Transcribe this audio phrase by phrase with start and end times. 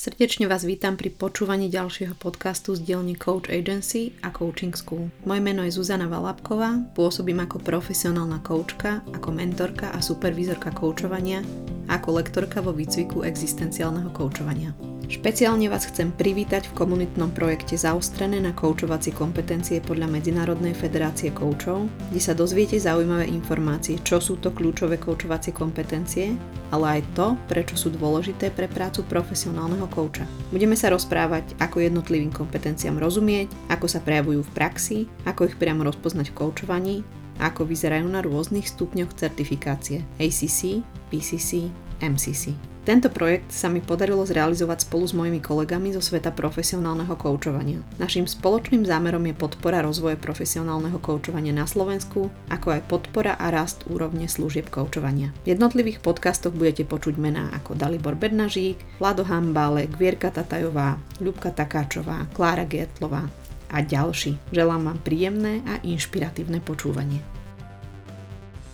[0.00, 5.12] Srdečne vás vítam pri počúvaní ďalšieho podcastu z dielne Coach Agency a Coaching School.
[5.28, 11.44] Moje meno je Zuzana Valapková, pôsobím ako profesionálna koučka, ako mentorka a supervízorka koučovania
[11.84, 14.72] a ako lektorka vo výcviku existenciálneho koučovania.
[15.10, 21.90] Špeciálne vás chcem privítať v komunitnom projekte Zaostrené na koučovacie kompetencie podľa Medzinárodnej federácie koučov,
[22.14, 26.38] kde sa dozviete zaujímavé informácie, čo sú to kľúčové koučovacie kompetencie,
[26.70, 30.30] ale aj to, prečo sú dôležité pre prácu profesionálneho kouča.
[30.54, 35.82] Budeme sa rozprávať, ako jednotlivým kompetenciám rozumieť, ako sa prejavujú v praxi, ako ich priamo
[35.90, 36.96] rozpoznať v koučovaní
[37.40, 41.72] ako vyzerajú na rôznych stupňoch certifikácie ACC, PCC,
[42.04, 42.69] MCC.
[42.80, 47.84] Tento projekt sa mi podarilo zrealizovať spolu s mojimi kolegami zo sveta profesionálneho koučovania.
[48.00, 53.84] Naším spoločným zámerom je podpora rozvoje profesionálneho koučovania na Slovensku, ako aj podpora a rast
[53.92, 55.28] úrovne služieb koučovania.
[55.44, 62.32] V jednotlivých podcastoch budete počuť mená ako Dalibor Bednažík, Vlado Hambálek, Vierka Tatajová, Ľubka Takáčová,
[62.32, 63.28] Klára Gertlová
[63.68, 64.40] a ďalší.
[64.56, 67.39] Želám vám príjemné a inšpiratívne počúvanie.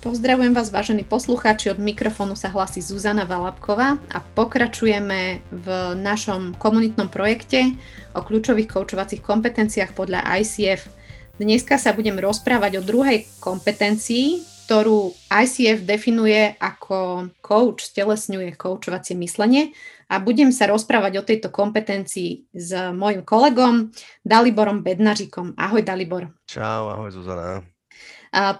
[0.06, 5.66] Pozdravujem vás, vážení poslucháči, od mikrofónu sa hlasí Zuzana Valapková a pokračujeme v
[5.98, 7.74] našom komunitnom projekte
[8.14, 10.86] o kľúčových koučovacích kompetenciách podľa ICF.
[11.42, 19.74] Dneska sa budem rozprávať o druhej kompetencii, ktorú ICF definuje ako coach, stelesňuje koučovacie myslenie
[20.06, 23.90] a budem sa rozprávať o tejto kompetencii s mojim kolegom
[24.22, 25.58] Daliborom Bednažikom.
[25.58, 26.30] Ahoj Dalibor.
[26.46, 27.66] Čau, ahoj Zuzana.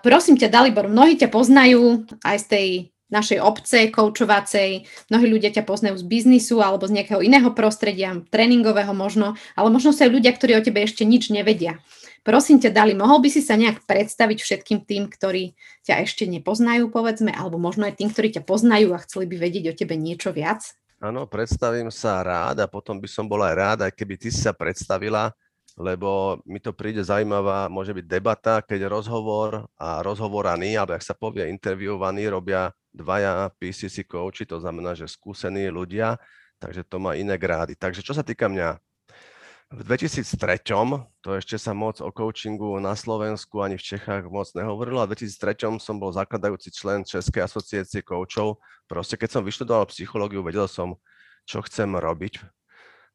[0.01, 2.69] Prosím ťa, Dalibor, mnohí ťa poznajú aj z tej
[3.07, 8.91] našej obce koučovacej, mnohí ľudia ťa poznajú z biznisu alebo z nejakého iného prostredia, tréningového
[8.97, 11.79] možno, ale možno sú aj ľudia, ktorí o tebe ešte nič nevedia.
[12.27, 15.55] Prosím ťa, Dali, mohol by si sa nejak predstaviť všetkým tým, ktorí
[15.87, 19.65] ťa ešte nepoznajú, povedzme, alebo možno aj tým, ktorí ťa poznajú a chceli by vedieť
[19.71, 20.75] o tebe niečo viac?
[20.99, 24.43] Áno, predstavím sa rád a potom by som bol aj rád, aj keby ty si
[24.43, 25.31] sa predstavila
[25.77, 31.13] lebo mi to príde zaujímavá, môže byť debata, keď rozhovor a rozhovoraný, alebo ak sa
[31.13, 36.17] povie interviewovaní, robia dvaja PCC coachi, to znamená, že skúsení ľudia,
[36.57, 37.77] takže to má iné grády.
[37.77, 38.81] Takže čo sa týka mňa,
[39.67, 40.63] v 2003,
[41.21, 45.19] to ešte sa moc o coachingu na Slovensku ani v Čechách moc nehovorilo, a v
[45.19, 48.63] 2003 som bol zakladajúci člen Českej asociácie coachov.
[48.87, 50.95] Proste keď som vyštudoval psychológiu, vedel som,
[51.45, 52.56] čo chcem robiť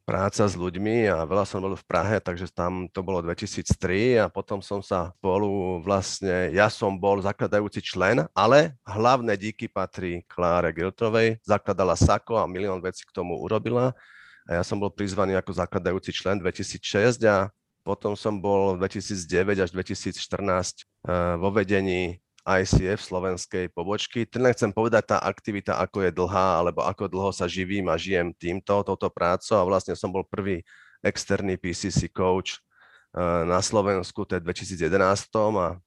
[0.02, 4.26] práca s ľuďmi a veľa som bol v Prahe, takže tam to bolo 2003 a
[4.26, 10.74] potom som sa spolu vlastne, ja som bol zakladajúci člen, ale hlavné díky patrí Kláre
[10.74, 13.94] Giltovej, zakladala SAKO a milión vecí k tomu urobila.
[14.50, 17.46] A ja som bol prizvaný ako zakladajúci člen 2006 a
[17.86, 24.26] potom som bol 2009 až 2014 eh, vo vedení ICF slovenskej pobočky.
[24.34, 28.34] Len chcem povedať tá aktivita, ako je dlhá, alebo ako dlho sa živím a žijem
[28.34, 30.66] týmto, touto prácou a vlastne som bol prvý
[31.02, 32.58] externý PCC coach
[33.14, 34.90] eh, na Slovensku, to je 2011
[35.58, 35.78] a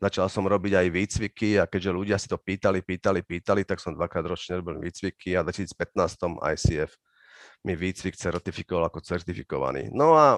[0.00, 3.96] začal som robiť aj výcviky a keďže ľudia si to pýtali, pýtali, pýtali, tak som
[3.96, 6.90] dvakrát ročne robil výcviky a v 2015 ICF
[7.64, 9.88] mi výcvik certifikoval ako certifikovaný.
[9.88, 10.36] No a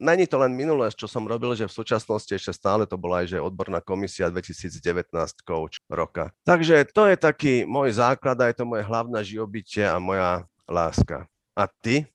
[0.00, 3.36] Není to len minulé, čo som robil, že v súčasnosti ešte stále to bola aj
[3.36, 5.08] že odborná komisia 2019
[5.42, 6.34] coach roka.
[6.42, 11.30] Takže to je taký môj základ a je to moje hlavná živobytie a moja láska.
[11.54, 12.08] A ty?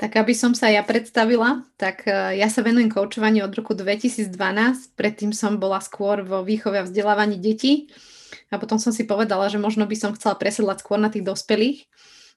[0.00, 4.32] Tak aby som sa ja predstavila, tak e, ja sa venujem koučovaniu od roku 2012,
[4.96, 7.92] predtým som bola skôr vo výchove a vzdelávaní detí
[8.48, 11.84] a potom som si povedala, že možno by som chcela presedlať skôr na tých dospelých.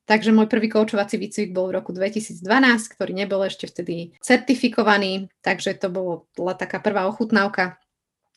[0.04, 2.44] Takže môj prvý koučovací výcvik bol v roku 2012,
[2.92, 5.88] ktorý nebol ešte vtedy certifikovaný, takže to
[6.36, 7.80] bola taká prvá ochutnávka.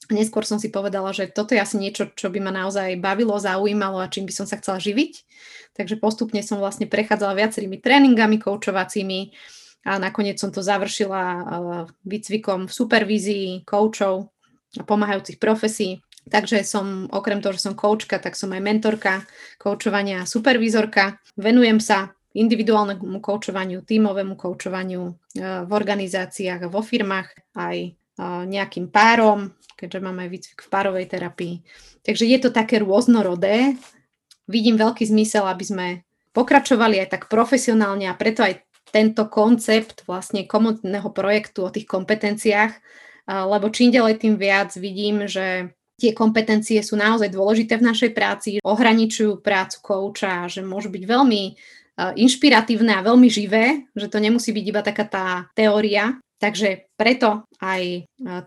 [0.06, 3.98] Neskôr som si povedala, že toto je asi niečo, čo by ma naozaj bavilo, zaujímalo
[3.98, 5.12] a čím by som sa chcela živiť.
[5.74, 9.34] Takže postupne som vlastne prechádzala viacerými tréningami koučovacími
[9.90, 11.42] a nakoniec som to završila eh,
[12.06, 14.30] výcvikom v supervízii koučov
[14.78, 16.05] a pomáhajúcich profesí.
[16.26, 19.22] Takže som, okrem toho, že som koučka, tak som aj mentorka
[19.62, 21.22] koučovania a supervízorka.
[21.38, 25.12] Venujem sa individuálnemu koučovaniu, tímovému koučovaniu e,
[25.64, 27.90] v organizáciách, vo firmách, aj e,
[28.50, 31.54] nejakým párom, keďže máme aj výcvik v párovej terapii.
[32.02, 33.78] Takže je to také rôznorodé.
[34.50, 35.86] Vidím veľký zmysel, aby sme
[36.36, 42.72] pokračovali aj tak profesionálne a preto aj tento koncept vlastne komunitného projektu o tých kompetenciách,
[42.74, 42.80] e,
[43.30, 48.48] lebo čím ďalej tým viac vidím, že tie kompetencie sú naozaj dôležité v našej práci,
[48.60, 51.52] ohraničujú prácu kouča, že môžu byť veľmi e,
[52.20, 55.26] inšpiratívne a veľmi živé, že to nemusí byť iba taká tá
[55.56, 56.20] teória.
[56.36, 58.00] Takže preto aj e,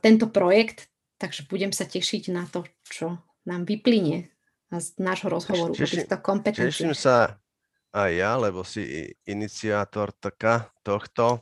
[0.06, 0.86] tento projekt,
[1.18, 3.18] takže budem sa tešiť na to, čo
[3.50, 4.30] nám vyplynie
[4.70, 6.70] z nášho rozhovoru o týchto kompetenciách.
[6.70, 7.42] Teším sa,
[7.90, 10.14] aj ja, lebo si iniciátor
[10.86, 11.42] tohto,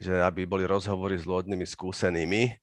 [0.00, 2.61] že aby boli rozhovory s ľuďmi skúsenými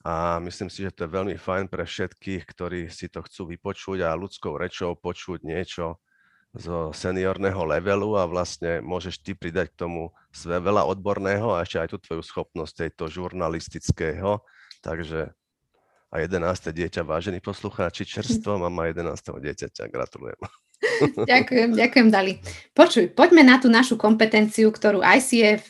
[0.00, 4.00] a myslím si, že to je veľmi fajn pre všetkých, ktorí si to chcú vypočuť
[4.00, 6.00] a ľudskou rečou počuť niečo
[6.56, 11.88] zo seniorného levelu a vlastne môžeš ty pridať k tomu veľa odborného a ešte aj
[11.92, 14.40] tú tvoju schopnosť tejto žurnalistického.
[14.80, 15.36] Takže
[16.10, 16.74] a 11.
[16.74, 19.14] dieťa, vážení poslucháči, čerstvo, mama 11.
[19.14, 20.40] dieťaťa, gratulujem.
[21.30, 22.42] ďakujem, ďakujem, Dali.
[22.74, 25.62] Počuj, poďme na tú našu kompetenciu, ktorú ICF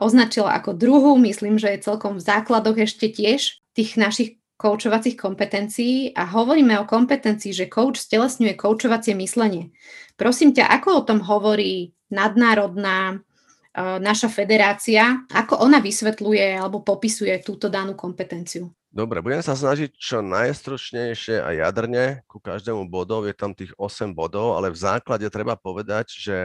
[0.00, 6.14] označila ako druhú, myslím, že je celkom v základoch ešte tiež tých našich koučovacích kompetencií
[6.14, 9.74] a hovoríme o kompetencii, že coach stelesňuje koučovacie myslenie.
[10.14, 17.34] Prosím ťa, ako o tom hovorí nadnárodná uh, naša federácia, ako ona vysvetľuje alebo popisuje
[17.42, 18.70] túto danú kompetenciu?
[18.92, 22.22] Dobre, budem sa snažiť čo najstručnejšie a jadrne.
[22.28, 26.36] Ku každému bodov je tam tých 8 bodov, ale v základe treba povedať, že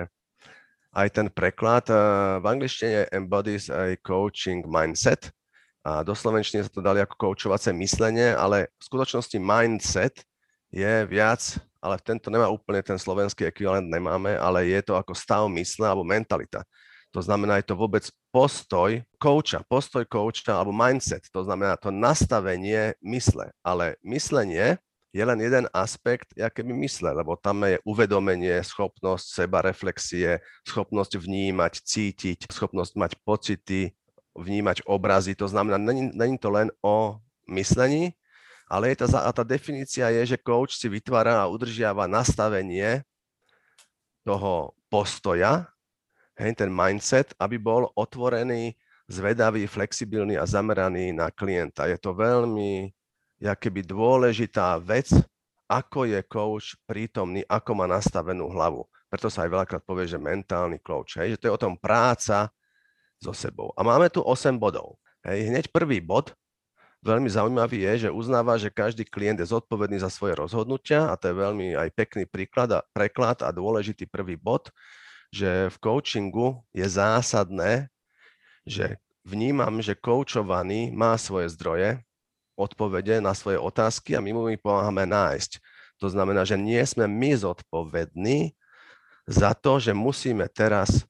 [0.95, 5.29] aj ten preklad uh, v angličtine embodies a coaching mindset,
[5.87, 10.19] a do slovenčiny sa to dali ako koučovacie myslenie, ale v skutočnosti mindset
[10.67, 11.39] je viac,
[11.79, 16.03] ale tento nemá úplne ten slovenský ekvivalent, nemáme, ale je to ako stav mysle alebo
[16.03, 16.67] mentalita.
[17.15, 18.03] To znamená, je to vôbec
[18.35, 23.47] postoj kouča, postoj kouča alebo mindset, to znamená to nastavenie mysle.
[23.63, 24.75] Ale myslenie
[25.15, 31.15] je len jeden aspekt, aké by mysle, lebo tam je uvedomenie, schopnosť seba reflexie, schopnosť
[31.15, 33.95] vnímať, cítiť, schopnosť mať pocity,
[34.37, 35.33] vnímať obrazy.
[35.35, 37.17] To znamená, není, to len o
[37.49, 38.13] myslení,
[38.69, 43.01] ale je tá, a tá definícia je, že coach si vytvára a udržiava nastavenie
[44.27, 45.71] toho postoja,
[46.35, 48.75] hej, ten mindset, aby bol otvorený,
[49.07, 51.87] zvedavý, flexibilný a zameraný na klienta.
[51.87, 52.91] Je to veľmi
[53.39, 55.15] jakoby dôležitá vec,
[55.67, 58.83] ako je coach prítomný, ako má nastavenú hlavu.
[59.07, 62.51] Preto sa aj veľakrát povie, že mentálny coach, hej, že to je o tom práca
[63.21, 63.73] so sebou.
[63.77, 64.97] A máme tu 8 bodov.
[65.25, 66.31] Hej, hneď prvý bod,
[67.01, 71.29] veľmi zaujímavý je, že uznáva, že každý klient je zodpovedný za svoje rozhodnutia a to
[71.31, 74.69] je veľmi aj pekný príklad a preklad a dôležitý prvý bod,
[75.33, 77.91] že v coachingu je zásadné,
[78.63, 81.99] že vnímam, že koučovaný má svoje zdroje,
[82.57, 85.61] odpovede na svoje otázky a my mu ich pomáhame nájsť.
[86.01, 88.53] To znamená, že nie sme my zodpovední
[89.27, 91.03] za to, že musíme teraz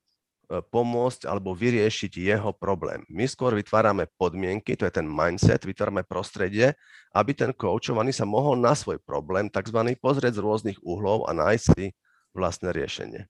[0.48, 3.04] pomôcť alebo vyriešiť jeho problém.
[3.12, 6.72] My skôr vytvárame podmienky, to je ten mindset, vytvárame prostredie,
[7.12, 9.96] aby ten koučovaný sa mohol na svoj problém tzv.
[10.00, 11.86] pozrieť z rôznych uhlov a nájsť si
[12.32, 13.28] vlastné riešenie.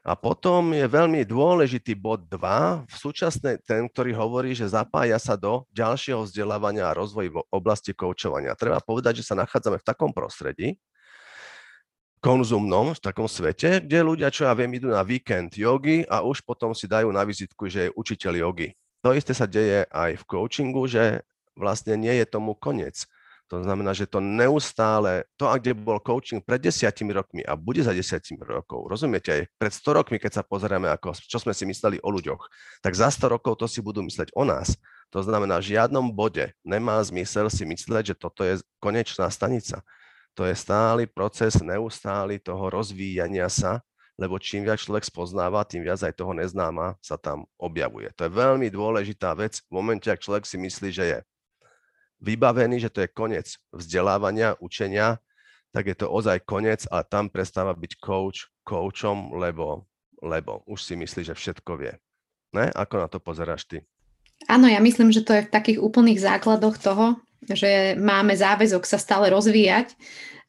[0.00, 5.36] A potom je veľmi dôležitý bod 2, v súčasnej ten, ktorý hovorí, že zapája sa
[5.36, 8.56] do ďalšieho vzdelávania a rozvoji v oblasti koučovania.
[8.56, 10.80] Treba povedať, že sa nachádzame v takom prostredí,
[12.20, 16.44] konzumnom, v takom svete, kde ľudia, čo ja viem, idú na víkend jogy a už
[16.44, 18.68] potom si dajú na vizitku, že je učiteľ jogy.
[19.00, 21.24] To isté sa deje aj v coachingu, že
[21.56, 23.08] vlastne nie je tomu koniec.
[23.50, 27.90] To znamená, že to neustále, to, kde bol coaching pred desiatimi rokmi a bude za
[27.90, 31.98] desiatimi rokov, rozumiete, aj pred 100 rokmi, keď sa pozrieme, ako, čo sme si mysleli
[31.98, 32.46] o ľuďoch,
[32.78, 34.78] tak za 100 rokov to si budú mysleť o nás.
[35.10, 39.82] To znamená, v žiadnom bode nemá zmysel si mysleť, že toto je konečná stanica
[40.40, 43.84] to je stály proces, neustály toho rozvíjania sa,
[44.16, 48.08] lebo čím viac človek spoznáva, tým viac aj toho neznáma sa tam objavuje.
[48.16, 51.18] To je veľmi dôležitá vec v momente, ak človek si myslí, že je
[52.24, 55.20] vybavený, že to je koniec vzdelávania, učenia,
[55.76, 59.84] tak je to ozaj koniec a tam prestáva byť coach coachom, lebo,
[60.24, 62.00] lebo už si myslí, že všetko vie.
[62.56, 62.72] Ne?
[62.72, 63.84] Ako na to pozeráš ty?
[64.48, 69.00] Áno, ja myslím, že to je v takých úplných základoch toho, že máme záväzok sa
[69.00, 69.96] stále rozvíjať.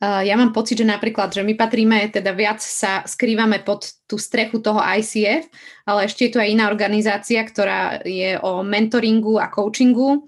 [0.02, 4.58] Ja mám pocit, že napríklad, že my patríme, teda viac sa skrývame pod tú strechu
[4.58, 5.46] toho ICF,
[5.86, 10.26] ale ešte je tu aj iná organizácia, ktorá je o mentoringu a coachingu,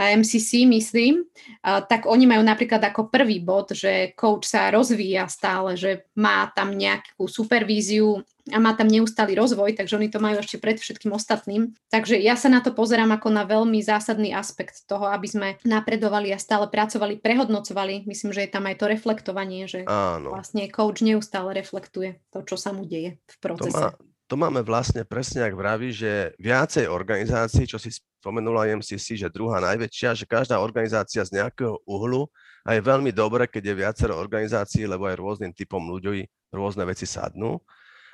[0.00, 1.28] MCC, myslím,
[1.64, 6.72] tak oni majú napríklad ako prvý bod, že coach sa rozvíja stále, že má tam
[6.72, 11.76] nejakú supervíziu a má tam neustály rozvoj, takže oni to majú ešte pred všetkým ostatným.
[11.92, 16.34] Takže ja sa na to pozerám ako na veľmi zásadný aspekt toho, aby sme napredovali
[16.34, 18.08] a stále pracovali, prehodnocovali.
[18.10, 20.34] Myslím, že je tam aj to reflektovanie, že Áno.
[20.34, 23.76] vlastne coach neustále reflektuje to, čo sa mu deje v procese.
[23.76, 23.90] To, má,
[24.26, 29.64] to máme vlastne presne, ak vraví, že viacej organizácií, čo si spomenula MCC, že druhá
[29.64, 32.28] najväčšia, že každá organizácia z nejakého uhlu
[32.68, 37.08] a je veľmi dobré, keď je viacero organizácií, lebo aj rôznym typom ľudí rôzne veci
[37.08, 37.56] sadnú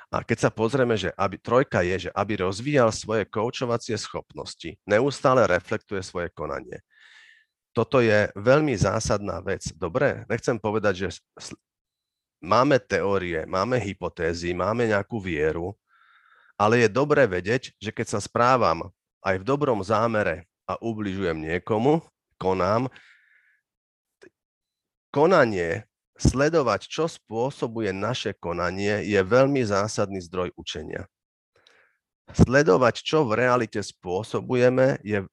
[0.07, 5.43] a keď sa pozrieme, že aby, trojka je, že aby rozvíjal svoje koučovacie schopnosti, neustále
[5.43, 6.79] reflektuje svoje konanie.
[7.75, 9.67] Toto je veľmi zásadná vec.
[9.75, 11.19] Dobre, nechcem povedať, že
[12.39, 15.75] máme teórie, máme hypotézy, máme nejakú vieru,
[16.55, 18.89] ale je dobré vedieť, že keď sa správam
[19.27, 21.99] aj v dobrom zámere a ubližujem niekomu,
[22.39, 22.87] konám,
[25.11, 25.83] konanie,
[26.15, 31.05] sledovať, čo spôsobuje naše konanie, je veľmi zásadný zdroj učenia.
[32.31, 35.23] Sledovať, čo v realite spôsobujeme, je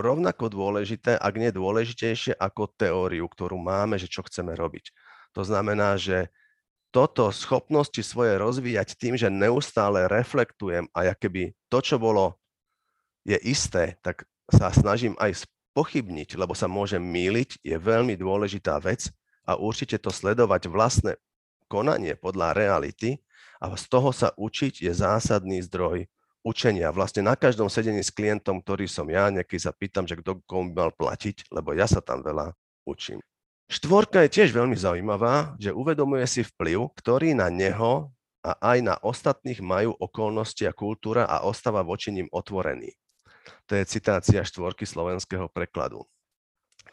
[0.00, 4.90] rovnako dôležité, ak nie dôležitejšie ako teóriu, ktorú máme, že čo chceme robiť.
[5.36, 6.32] To znamená, že
[6.90, 12.39] toto schopnosti svoje rozvíjať tým, že neustále reflektujem a keby to, čo bolo,
[13.24, 19.08] je isté, tak sa snažím aj pochybniť, lebo sa môžem míliť, je veľmi dôležitá vec
[19.46, 21.14] a určite to sledovať vlastné
[21.70, 23.22] konanie podľa reality
[23.62, 26.10] a z toho sa učiť je zásadný zdroj
[26.42, 26.90] učenia.
[26.90, 30.72] Vlastne na každom sedení s klientom, ktorý som ja, nejaký sa pýtam, že kto komu
[30.72, 32.56] mal platiť, lebo ja sa tam veľa
[32.88, 33.20] učím.
[33.70, 38.10] Štvorka je tiež veľmi zaujímavá, že uvedomuje si vplyv, ktorý na neho
[38.42, 42.90] a aj na ostatných majú okolnosti a kultúra a ostáva voči ním otvorený.
[43.68, 46.04] To je citácia štvorky slovenského prekladu.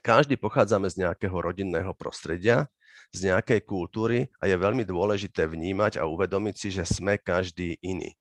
[0.06, 2.70] Každý pochádzame z nejakého rodinného prostredia,
[3.12, 8.16] z nejakej kultúry a je veľmi dôležité vnímať a uvedomiť si, že sme každý iný.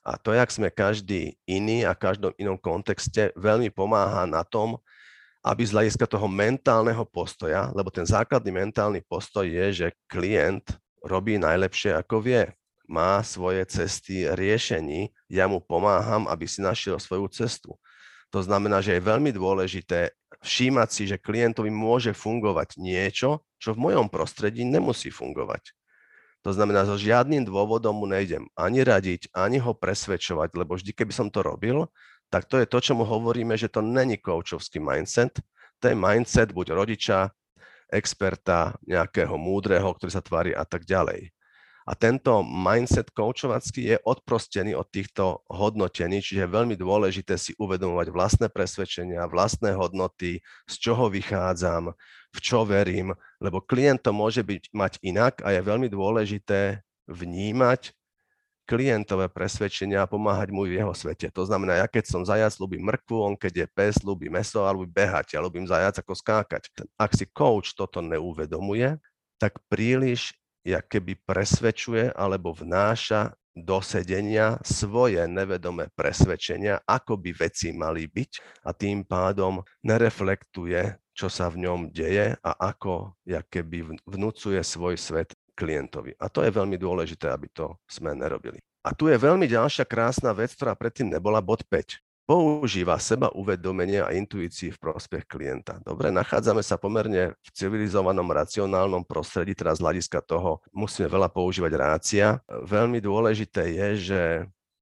[0.00, 4.80] A to, jak sme každý iný a v každom inom kontexte, veľmi pomáha na tom,
[5.44, 10.64] aby z hľadiska toho mentálneho postoja, lebo ten základný mentálny postoj je, že klient
[11.04, 12.44] robí najlepšie, ako vie.
[12.90, 17.78] Má svoje cesty riešení, ja mu pomáham, aby si našiel svoju cestu.
[18.34, 20.10] To znamená, že je veľmi dôležité
[20.42, 25.70] všímať si, že klientovi môže fungovať niečo, čo v mojom prostredí nemusí fungovať.
[26.40, 31.12] To znamená, so žiadnym dôvodom mu nejdem ani radiť, ani ho presvedčovať, lebo vždy, keby
[31.12, 31.84] som to robil,
[32.32, 35.36] tak to je to, čo mu hovoríme, že to není koučovský mindset,
[35.78, 37.28] to je mindset buď rodiča,
[37.92, 41.28] experta, nejakého múdreho, ktorý sa tvári a tak ďalej.
[41.90, 48.14] A tento mindset koučovacký je odprostený od týchto hodnotení, čiže je veľmi dôležité si uvedomovať
[48.14, 50.38] vlastné presvedčenia, vlastné hodnoty,
[50.70, 51.90] z čoho vychádzam,
[52.30, 53.10] v čo verím,
[53.42, 56.78] lebo klient to môže byť, mať inak a je veľmi dôležité
[57.10, 57.90] vnímať
[58.70, 61.26] klientové presvedčenia a pomáhať mu v jeho svete.
[61.34, 64.70] To znamená, ja keď som zajac, ľúbim mrkvu, on keď je pes, ľúbi meso a
[64.70, 65.34] ľúbi behať.
[65.34, 66.70] Ja ľúbim zajac ako skákať.
[66.94, 68.94] Ak si coach toto neuvedomuje,
[69.42, 77.74] tak príliš ja keby presvedčuje alebo vnáša do sedenia svoje nevedomé presvedčenia, ako by veci
[77.74, 84.00] mali byť a tým pádom nereflektuje, čo sa v ňom deje a ako ja keby
[84.06, 86.16] vnúcuje svoj svet klientovi.
[86.16, 88.62] A to je veľmi dôležité, aby to sme nerobili.
[88.80, 92.00] A tu je veľmi ďalšia krásna vec, ktorá predtým nebola bod 5.
[92.30, 95.82] Používa seba uvedomenie a intuícii v prospech klienta.
[95.82, 101.72] Dobre, nachádzame sa pomerne v civilizovanom, racionálnom prostredí, teraz z hľadiska toho musíme veľa používať
[101.74, 102.38] rácia.
[102.46, 104.22] Veľmi dôležité je, že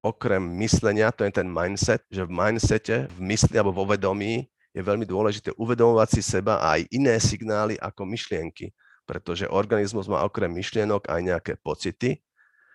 [0.05, 4.45] okrem myslenia, to je ten mindset, že v mindsete, v mysli alebo vo vedomí
[4.76, 8.76] je veľmi dôležité uvedomovať si seba a aj iné signály ako myšlienky
[9.09, 12.21] pretože organizmus má okrem myšlienok aj nejaké pocity,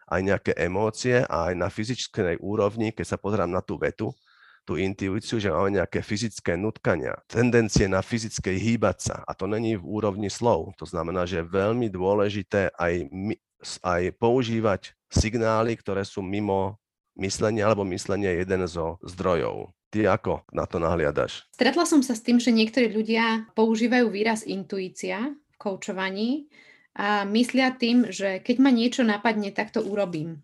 [0.09, 4.09] aj nejaké emócie a aj na fyzickej úrovni, keď sa pozerám na tú vetu,
[4.63, 9.15] tú intuíciu, že máme nejaké fyzické nutkania, tendencie na fyzickej hýbať sa.
[9.27, 10.71] A to není v úrovni slov.
[10.79, 13.11] To znamená, že je veľmi dôležité aj,
[13.83, 16.79] aj používať signály, ktoré sú mimo
[17.19, 19.69] myslenia alebo myslenie jeden zo zdrojov.
[19.93, 21.45] Ty ako na to nahliadaš?
[21.53, 26.49] Stretla som sa s tým, že niektorí ľudia používajú výraz intuícia koučovaní
[26.97, 30.41] a myslia tým, že keď ma niečo napadne, tak to urobím.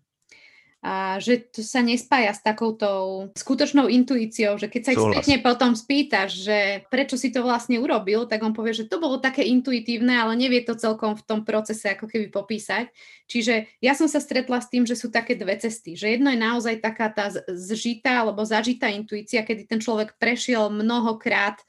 [0.80, 2.88] A že to sa nespája s takouto
[3.36, 6.58] skutočnou intuíciou, že keď sa ich spätne potom spýtaš, že
[6.88, 10.64] prečo si to vlastne urobil, tak on povie, že to bolo také intuitívne, ale nevie
[10.64, 12.88] to celkom v tom procese ako keby popísať.
[13.28, 16.00] Čiže ja som sa stretla s tým, že sú také dve cesty.
[16.00, 21.60] Že jedno je naozaj taká tá zžitá alebo zažitá intuícia, kedy ten človek prešiel mnohokrát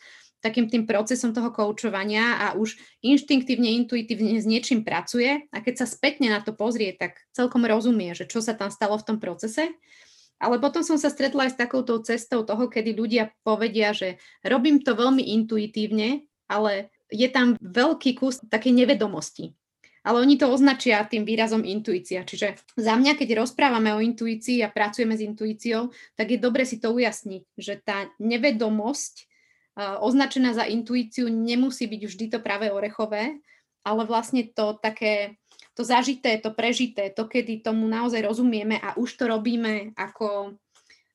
[0.42, 5.88] takým tým procesom toho koučovania a už inštinktívne, intuitívne s niečím pracuje a keď sa
[5.88, 9.70] spätne na to pozrie, tak celkom rozumie, že čo sa tam stalo v tom procese.
[10.42, 14.82] Ale potom som sa stretla aj s takouto cestou toho, kedy ľudia povedia, že robím
[14.82, 19.54] to veľmi intuitívne, ale je tam veľký kus takej nevedomosti.
[20.02, 22.26] Ale oni to označia tým výrazom intuícia.
[22.26, 26.82] Čiže za mňa, keď rozprávame o intuícii a pracujeme s intuíciou, tak je dobre si
[26.82, 29.30] to ujasniť, že tá nevedomosť
[29.78, 33.40] označená za intuíciu nemusí byť vždy to práve orechové,
[33.82, 35.40] ale vlastne to také,
[35.74, 40.60] to zažité, to prežité, to, kedy tomu naozaj rozumieme a už to robíme ako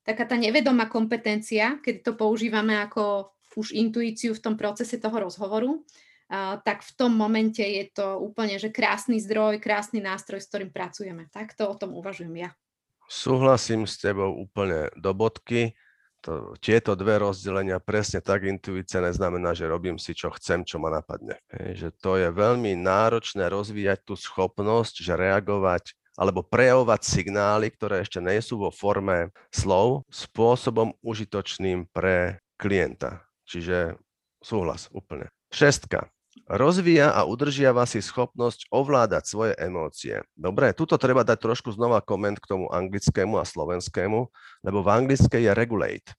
[0.07, 5.83] taká tá nevedomá kompetencia, keď to používame ako už intuíciu v tom procese toho rozhovoru.
[6.63, 11.31] tak v tom momente je to úplne, že krásny zdroj, krásny nástroj, s ktorým pracujeme.
[11.31, 12.51] Tak to o tom uvažujem ja.
[13.07, 15.79] Súhlasím s tebou úplne do bodky.
[16.27, 20.91] To, tieto dve rozdelenia presne tak intuícia neznamená, že robím si, čo chcem, čo ma
[20.91, 21.39] napadne.
[21.55, 28.19] Že to je veľmi náročné rozvíjať tú schopnosť, že reagovať alebo prejavovať signály, ktoré ešte
[28.19, 33.23] nie sú vo forme slov, spôsobom užitočným pre klienta.
[33.47, 34.01] Čiže
[34.41, 35.31] súhlas úplne.
[35.53, 36.11] Šestka.
[36.45, 40.21] Rozvíja a udržiava si schopnosť ovládať svoje emócie.
[40.37, 44.29] Dobre, tuto treba dať trošku znova koment k tomu anglickému a slovenskému,
[44.63, 46.11] lebo v anglickej je regulate.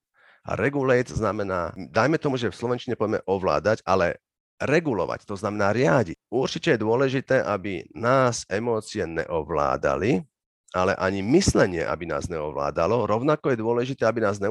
[0.47, 4.19] A regulate znamená, dajme tomu, že v slovenčine povieme ovládať, ale
[4.57, 6.17] regulovať, to znamená riadiť.
[6.33, 10.25] Určite je dôležité, aby nás emócie neovládali,
[10.75, 13.05] ale ani myslenie, aby nás neovládalo.
[13.05, 14.41] Rovnako je dôležité, aby nás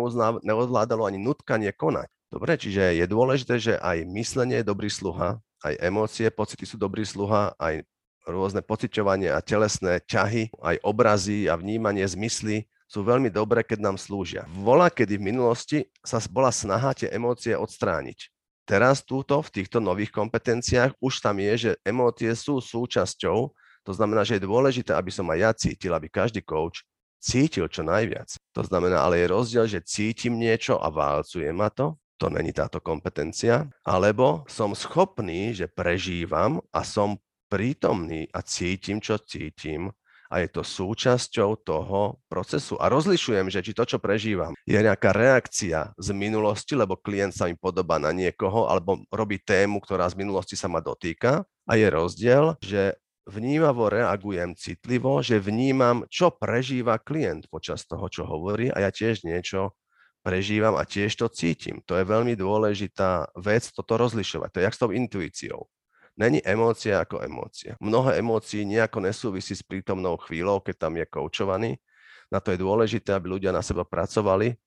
[0.40, 2.08] neovládalo ani nutkanie konať.
[2.32, 5.42] Dobre, čiže je dôležité, že aj myslenie je dobrý sluha,
[5.73, 7.82] aj emócie, pocity sú dobrý sluha, aj
[8.26, 13.96] rôzne pociťovanie a telesné ťahy, aj obrazy a vnímanie zmysly sú veľmi dobré, keď nám
[13.99, 14.46] slúžia.
[14.50, 18.30] Vola, kedy v minulosti sa bola snaha tie emócie odstrániť.
[18.66, 23.54] Teraz túto, v týchto nových kompetenciách, už tam je, že emócie sú súčasťou,
[23.87, 26.82] to znamená, že je dôležité, aby som aj ja cítil, aby každý coach
[27.23, 28.26] cítil čo najviac.
[28.58, 32.80] To znamená, ale je rozdiel, že cítim niečo a válcuje ma to, to není táto
[32.80, 39.94] kompetencia, alebo som schopný, že prežívam a som prítomný a cítim, čo cítim
[40.26, 42.75] a je to súčasťou toho procesu.
[42.82, 47.46] A rozlišujem, že či to, čo prežívam, je nejaká reakcia z minulosti, lebo klient sa
[47.46, 51.46] mi podobá na niekoho, alebo robí tému, ktorá z minulosti sa ma dotýka.
[51.66, 58.23] A je rozdiel, že vnímavo reagujem citlivo, že vnímam, čo prežíva klient počas toho, čo
[58.23, 59.75] hovorí a ja tiež niečo
[60.26, 61.78] prežívam a tiež to cítim.
[61.87, 64.50] To je veľmi dôležitá vec, toto rozlišovať.
[64.50, 65.71] To je jak s tou intuíciou.
[66.18, 67.78] Není emócia ako emócia.
[67.78, 71.71] Mnoho emócií nejako nesúvisí s prítomnou chvíľou, keď tam je koučovaný.
[72.26, 74.59] Na to je dôležité, aby ľudia na seba pracovali,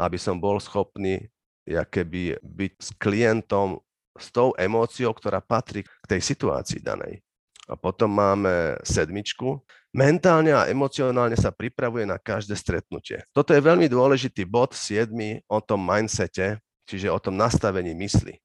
[0.00, 1.28] aby som bol schopný
[1.68, 3.84] keby byť s klientom
[4.16, 7.20] s tou emóciou, ktorá patrí k tej situácii danej.
[7.68, 9.60] A potom máme sedmičku.
[9.92, 13.28] Mentálne a emocionálne sa pripravuje na každé stretnutie.
[13.36, 15.12] Toto je veľmi dôležitý bod 7
[15.44, 18.40] o tom mindsete, čiže o tom nastavení mysli.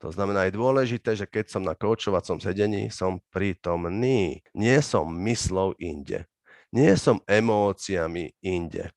[0.00, 4.40] To znamená, je dôležité, že keď som na koučovacom sedení, som prítomný.
[4.56, 6.24] Nie som myslou inde.
[6.72, 8.88] Nie som emóciami inde.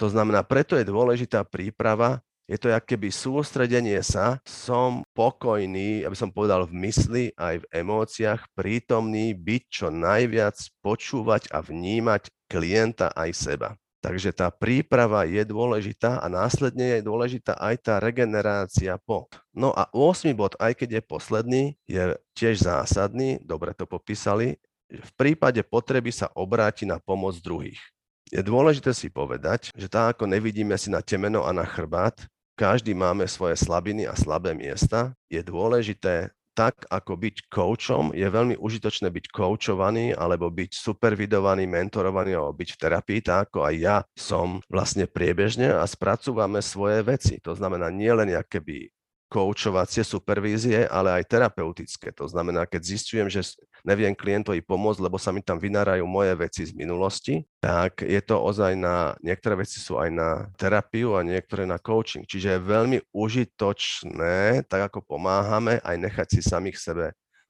[0.00, 6.30] To znamená, preto je dôležitá príprava je to keby sústredenie sa, som pokojný, aby som
[6.30, 13.30] povedal v mysli aj v emóciách, prítomný, byť čo najviac, počúvať a vnímať klienta aj
[13.34, 13.70] seba.
[13.98, 19.26] Takže tá príprava je dôležitá a následne je dôležitá aj tá regenerácia po.
[19.50, 25.10] No a 8 bod, aj keď je posledný, je tiež zásadný, dobre to popísali, v
[25.18, 27.82] prípade potreby sa obráti na pomoc druhých.
[28.30, 32.96] Je dôležité si povedať, že tak ako nevidíme si na temeno a na chrbát, každý
[32.96, 35.12] máme svoje slabiny a slabé miesta.
[35.28, 42.32] Je dôležité tak ako byť koučom, je veľmi užitočné byť koučovaný alebo byť supervidovaný, mentorovaný
[42.32, 47.36] alebo byť v terapii, tak ako aj ja som vlastne priebežne a spracúvame svoje veci.
[47.44, 48.78] To znamená nie len by
[49.26, 52.14] koučovacie supervízie, ale aj terapeutické.
[52.14, 56.62] To znamená, keď zistujem, že neviem klientovi pomôcť, lebo sa mi tam vynárajú moje veci
[56.62, 61.66] z minulosti, tak je to ozaj na, niektoré veci sú aj na terapiu a niektoré
[61.66, 62.22] na coaching.
[62.22, 67.06] Čiže je veľmi užitočné, tak ako pomáhame, aj nechať si samých sebe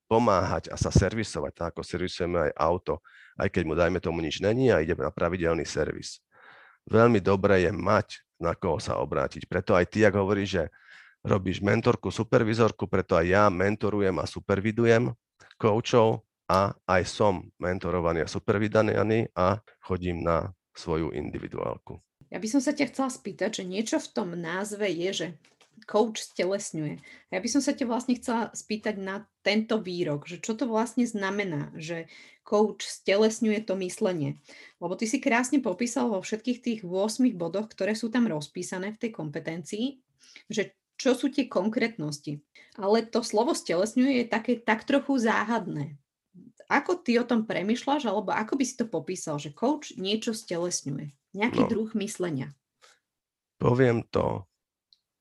[0.09, 3.03] pomáhať a sa servisovať, tak ako servisujeme aj auto,
[3.37, 6.23] aj keď mu dajme tomu nič není a ideme na pravidelný servis.
[6.87, 9.49] Veľmi dobré je mať na koho sa obrátiť.
[9.51, 10.65] Preto aj ty, ak hovoríš, že
[11.27, 15.11] robíš mentorku, supervizorku, preto aj ja mentorujem a supervidujem
[15.59, 21.99] koučov a aj som mentorovaný a supervidaný a chodím na svoju individuálku.
[22.31, 25.27] Ja by som sa ťa chcela spýtať, že niečo v tom názve je, že
[25.87, 26.99] coach stelesňuje.
[27.31, 31.05] Ja by som sa ťa vlastne chcela spýtať na tento výrok, že čo to vlastne
[31.05, 32.11] znamená, že
[32.43, 34.39] coach stelesňuje to myslenie.
[34.81, 39.01] Lebo ty si krásne popísal vo všetkých tých 8 bodoch, ktoré sú tam rozpísané v
[39.07, 39.87] tej kompetencii,
[40.51, 42.41] že čo sú tie konkrétnosti.
[42.77, 45.97] Ale to slovo stelesňuje je také tak trochu záhadné.
[46.67, 51.15] Ako ty o tom premyšľaš, alebo ako by si to popísal, že coach niečo stelesňuje?
[51.37, 52.57] Nejaký no, druh myslenia?
[53.61, 54.49] Poviem to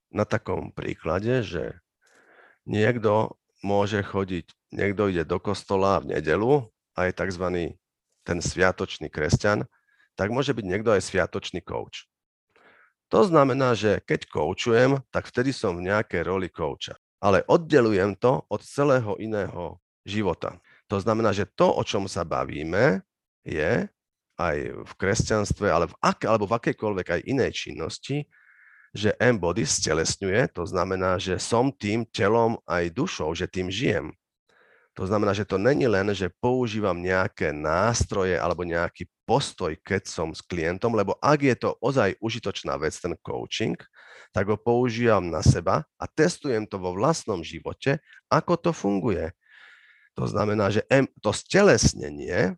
[0.09, 1.77] na takom príklade, že
[2.65, 7.45] niekto môže chodiť, niekto ide do kostola v nedelu a je tzv.
[8.25, 9.67] ten sviatočný kresťan,
[10.15, 12.07] tak môže byť niekto aj sviatočný coach.
[13.13, 16.97] To znamená, že keď koučujem, tak vtedy som v nejakej roli kouča.
[17.25, 20.61] ale oddelujem to od celého iného života.
[20.85, 23.01] To znamená, že to, o čom sa bavíme,
[23.41, 23.89] je
[24.37, 28.29] aj v kresťanstve, ale v ak, alebo v akejkoľvek aj inej činnosti,
[28.93, 34.13] že embody stelesňuje, to znamená, že som tým telom aj dušou, že tým žijem.
[34.95, 40.31] To znamená, že to není len, že používam nejaké nástroje alebo nejaký postoj, keď som
[40.31, 43.75] s klientom, lebo ak je to ozaj užitočná vec, ten coaching,
[44.31, 47.99] tak ho používam na seba a testujem to vo vlastnom živote,
[48.31, 49.33] ako to funguje.
[50.15, 50.85] To znamená, že
[51.19, 52.55] to stelesnenie,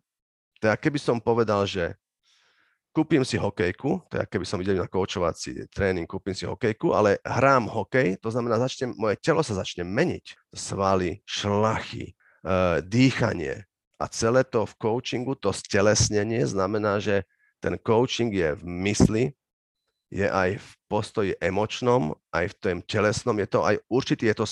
[0.62, 1.98] je, keby som povedal, že
[2.94, 7.18] kúpim si hokejku, to je, keby som idel na koučovací tréning, kúpim si hokejku, ale
[7.26, 10.54] hrám hokej, to znamená, začne, moje telo sa začne meniť.
[10.54, 13.66] Svaly, šlachy, Eh, dýchanie.
[13.98, 17.26] A celé to v coachingu, to stelesnenie znamená, že
[17.58, 19.24] ten coaching je v mysli,
[20.08, 24.46] je aj v postoji emočnom, aj v tom telesnom, je to aj určitý, je to,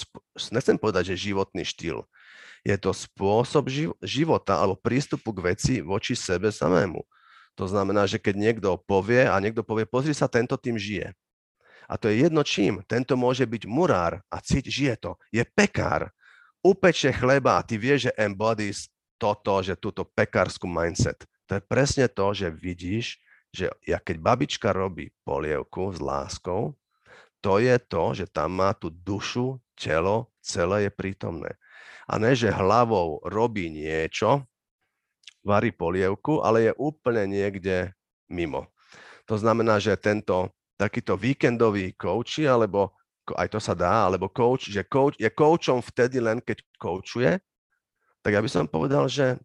[0.52, 2.04] nechcem povedať, že životný štýl.
[2.66, 3.70] Je to spôsob
[4.02, 6.98] života alebo prístupu k veci voči sebe samému.
[7.56, 11.14] To znamená, že keď niekto povie a niekto povie, pozri sa, tento tým žije.
[11.86, 12.82] A to je jedno čím.
[12.84, 15.12] Tento môže byť murár a cíť, žije to.
[15.30, 16.10] Je pekár
[16.60, 21.24] upeče chleba a ty vieš, že embodies toto, že túto pekárskú mindset.
[21.48, 23.20] To je presne to, že vidíš,
[23.54, 26.76] že ja keď babička robí polievku s láskou,
[27.40, 31.54] to je to, že tam má tú dušu, telo, celé je prítomné.
[32.10, 34.42] A ne, že hlavou robí niečo,
[35.46, 37.94] varí polievku, ale je úplne niekde
[38.26, 38.66] mimo.
[39.30, 42.94] To znamená, že tento takýto víkendový coach alebo
[43.34, 47.42] aj to sa dá, alebo coach, že coach je coachom vtedy len, keď coachuje,
[48.26, 49.38] tak ja by som povedal, že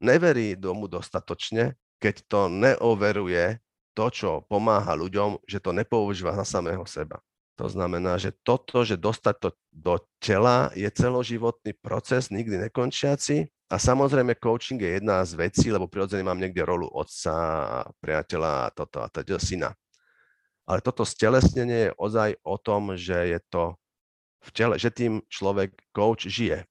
[0.00, 3.60] neverí domu dostatočne, keď to neoveruje
[3.92, 7.20] to, čo pomáha ľuďom, že to nepoužíva za samého seba.
[7.60, 13.52] To znamená, že toto, že dostať to do tela je celoživotný proces, nikdy nekončiaci.
[13.68, 18.72] A samozrejme, coaching je jedna z vecí, lebo prirodzene mám niekde rolu otca, priateľa a
[18.72, 19.76] toto a teda syna.
[20.64, 23.76] Ale toto stelesnenie je ozaj o tom, že je to
[24.40, 26.64] v tele, že tým človek, coach, žije.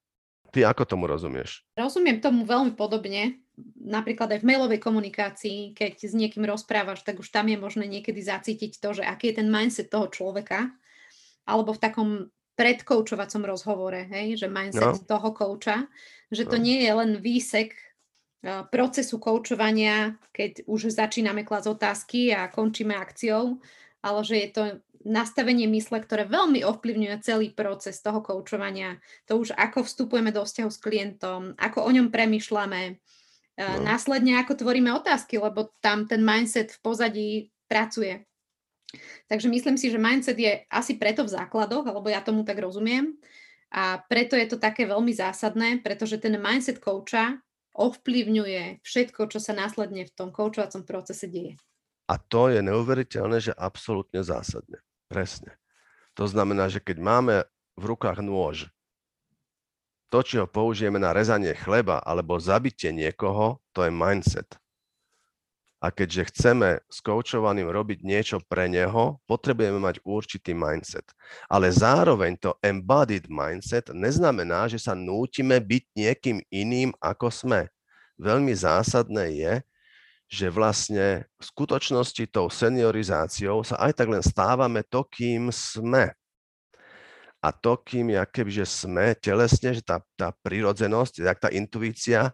[0.52, 1.64] Ty ako tomu rozumieš?
[1.74, 3.40] Rozumiem tomu veľmi podobne.
[3.80, 8.20] Napríklad aj v mailovej komunikácii, keď s niekým rozprávaš, tak už tam je možné niekedy
[8.20, 10.68] zacítiť to, že aký je ten mindset toho človeka.
[11.48, 12.08] Alebo v takom
[12.52, 15.08] predkoučovacom rozhovore, hej, že mindset no.
[15.08, 15.88] toho kouča,
[16.28, 16.64] že to no.
[16.68, 17.72] nie je len výsek
[18.68, 23.62] procesu koučovania, keď už začíname klásť otázky a končíme akciou,
[24.02, 24.62] ale že je to
[25.04, 28.98] nastavenie mysle, ktoré veľmi ovplyvňuje celý proces toho koučovania.
[29.30, 32.82] To už ako vstupujeme do vzťahu s klientom, ako o ňom premyšľame,
[33.58, 33.82] no.
[33.82, 37.30] následne ako tvoríme otázky, lebo tam ten mindset v pozadí
[37.66, 38.24] pracuje.
[39.26, 43.16] Takže myslím si, že mindset je asi preto v základoch, alebo ja tomu tak rozumiem.
[43.72, 47.40] A preto je to také veľmi zásadné, pretože ten mindset kouča
[47.72, 51.56] ovplyvňuje všetko, čo sa následne v tom koučovacom procese deje.
[52.12, 54.84] A to je neuveriteľné, že absolútne zásadne.
[55.12, 55.52] Presne.
[56.16, 57.36] To znamená, že keď máme
[57.76, 58.72] v rukách nôž,
[60.12, 64.48] to, či ho použijeme na rezanie chleba alebo zabitie niekoho, to je mindset.
[65.82, 71.08] A keďže chceme s koučovaným robiť niečo pre neho, potrebujeme mať určitý mindset.
[71.50, 77.60] Ale zároveň to embodied mindset neznamená, že sa nútime byť niekým iným, ako sme.
[78.20, 79.52] Veľmi zásadné je,
[80.32, 86.08] že vlastne v skutočnosti tou seniorizáciou sa aj tak len stávame to, kým sme.
[87.44, 92.32] A to, kým ja kebyže sme telesne, že tá, tá prírodzenosť, jak tá intuícia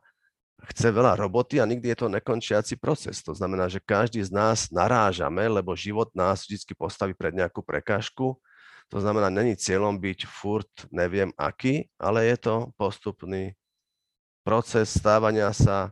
[0.71, 3.19] chce veľa roboty a nikdy je to nekončiaci proces.
[3.27, 8.39] To znamená, že každý z nás narážame, lebo život nás vždy postaví pred nejakú prekážku.
[8.95, 13.59] To znamená, není cieľom byť furt neviem aký, ale je to postupný
[14.47, 15.91] proces stávania sa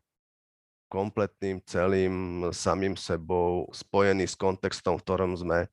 [0.87, 2.15] kompletným, celým,
[2.51, 5.67] samým sebou, spojený s kontextom, v ktorom sme.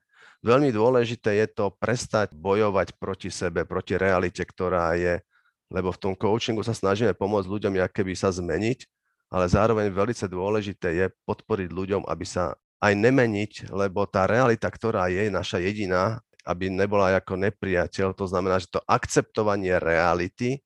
[0.44, 5.24] Veľmi dôležité je to prestať bojovať proti sebe, proti realite, ktorá je,
[5.72, 8.84] lebo v tom coachingu sa snažíme pomôcť ľuďom, aké by sa zmeniť,
[9.32, 15.08] ale zároveň veľmi dôležité je podporiť ľuďom, aby sa aj nemeniť, lebo tá realita, ktorá
[15.08, 20.60] je naša jediná, aby nebola ako nepriateľ, to znamená, že to akceptovanie reality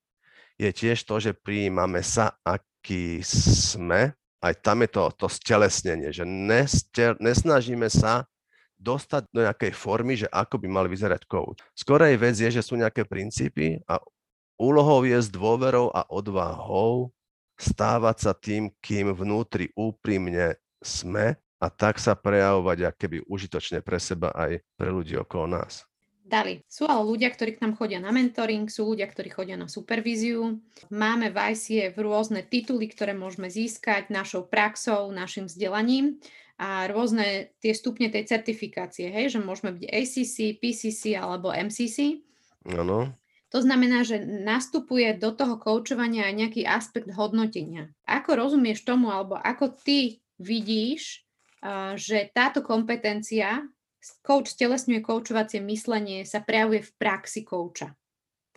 [0.58, 6.22] je tiež to, že prijímame sa, aký sme aj tam je to, to stelesnenie, že
[6.22, 8.26] nestel, nesnažíme sa
[8.78, 11.58] dostať do nejakej formy, že ako by mal vyzerať coach.
[11.74, 13.98] Skorej vec je, že sú nejaké princípy a
[14.54, 17.10] úlohou je s dôverou a odvahou
[17.58, 24.30] stávať sa tým, kým vnútri úprimne sme a tak sa prejavovať keby užitočne pre seba
[24.30, 25.82] aj pre ľudí okolo nás.
[26.28, 26.60] Dali.
[26.68, 30.60] Sú ale ľudia, ktorí k nám chodia na mentoring, sú ľudia, ktorí chodia na supervíziu.
[30.92, 36.20] Máme v ICF rôzne tituly, ktoré môžeme získať našou praxou, našim vzdelaním
[36.60, 42.20] a rôzne tie stupne tej certifikácie, hej, že môžeme byť ACC, PCC alebo MCC.
[42.76, 43.08] Áno.
[43.48, 47.88] To znamená, že nastupuje do toho koučovania aj nejaký aspekt hodnotenia.
[48.04, 51.24] Ako rozumieš tomu, alebo ako ty vidíš,
[51.96, 53.64] že táto kompetencia
[54.24, 57.96] coach stelesňuje koučovacie myslenie, sa prejavuje v praxi kouča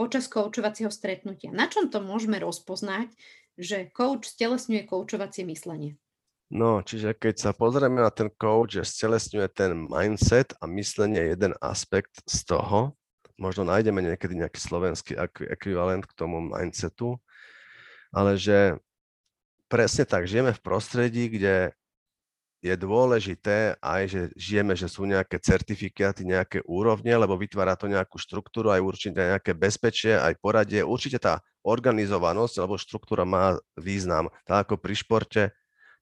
[0.01, 1.53] počas koučovacieho stretnutia.
[1.53, 3.13] Na čom to môžeme rozpoznať,
[3.53, 5.93] že coach stelesňuje koučovacie myslenie?
[6.51, 11.55] No, čiže keď sa pozrieme na ten coach, že stelesňuje ten mindset a myslenie jeden
[11.63, 12.97] aspekt z toho,
[13.39, 15.15] možno nájdeme niekedy nejaký slovenský
[15.47, 17.21] ekvivalent k tomu mindsetu,
[18.11, 18.75] ale že
[19.71, 21.71] presne tak, žijeme v prostredí, kde
[22.61, 28.21] je dôležité aj, že žijeme, že sú nejaké certifikáty, nejaké úrovne, lebo vytvára to nejakú
[28.21, 30.85] štruktúru, aj určite nejaké bezpečie, aj poradie.
[30.85, 34.29] Určite tá organizovanosť alebo štruktúra má význam.
[34.45, 35.43] Tak ako pri športe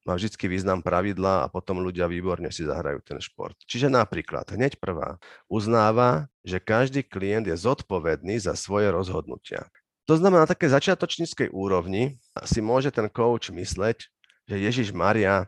[0.04, 3.56] má vždy význam pravidla a potom ľudia výborne si zahrajú ten šport.
[3.63, 9.67] Čiže napríklad, hneď prvá, uznáva, že každý klient je zodpovedný za svoje rozhodnutia.
[10.08, 14.10] To znamená, na také začiatočníckej úrovni si môže ten coach mysleť,
[14.50, 15.45] že Ježiš Maria,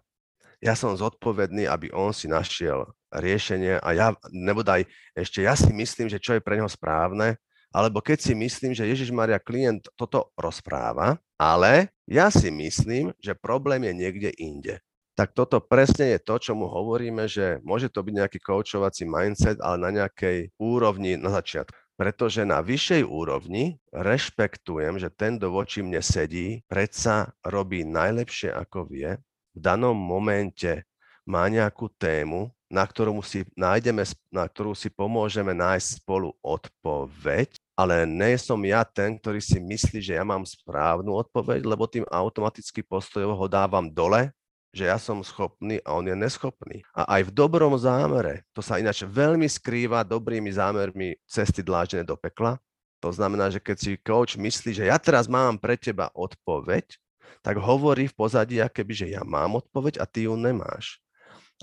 [0.61, 4.85] ja som zodpovedný, aby on si našiel riešenie a ja, nebodaj
[5.17, 7.35] ešte ja si myslím, že čo je pre neho správne,
[7.73, 13.33] alebo keď si myslím, že Ježiš Maria klient toto rozpráva, ale ja si myslím, že
[13.33, 14.75] problém je niekde inde.
[15.15, 19.59] Tak toto presne je to, čo mu hovoríme, že môže to byť nejaký koučovací mindset,
[19.59, 21.75] ale na nejakej úrovni na začiatku.
[21.99, 28.87] Pretože na vyššej úrovni rešpektujem, že ten, kto voči mne sedí, predsa robí najlepšie, ako
[28.89, 29.19] vie
[29.55, 30.83] v danom momente
[31.27, 38.07] má nejakú tému, na ktorú si nájdeme, na ktorú si pomôžeme nájsť spolu odpoveď, ale
[38.07, 42.79] nie som ja ten, ktorý si myslí, že ja mám správnu odpoveď, lebo tým automaticky
[42.79, 44.31] postojov ho dávam dole,
[44.71, 46.79] že ja som schopný a on je neschopný.
[46.95, 52.15] A aj v dobrom zámere, to sa ináč veľmi skrýva dobrými zámermi cesty dláždené do
[52.15, 52.55] pekla,
[53.03, 57.01] to znamená, že keď si coach myslí, že ja teraz mám pre teba odpoveď,
[57.39, 60.99] tak hovorí v pozadí, keby, že ja mám odpoveď a ty ju nemáš.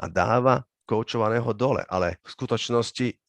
[0.00, 1.84] A dáva koučovaného dole.
[1.92, 3.20] Ale v skutočnosti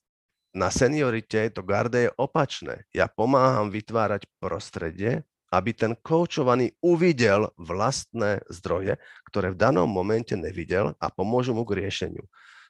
[0.56, 2.88] na seniorite to garde je opačné.
[2.96, 10.94] Ja pomáham vytvárať prostredie, aby ten koučovaný uvidel vlastné zdroje, ktoré v danom momente nevidel
[11.02, 12.24] a pomôžu mu k riešeniu.